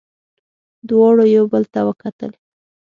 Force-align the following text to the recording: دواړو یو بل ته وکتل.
دواړو 0.89 1.23
یو 1.35 1.45
بل 1.53 1.63
ته 1.73 1.79
وکتل. 1.87 2.31